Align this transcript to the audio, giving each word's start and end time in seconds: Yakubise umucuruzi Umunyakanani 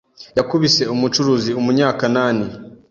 Yakubise 0.37 0.83
umucuruzi 0.93 1.51
Umunyakanani 1.59 2.47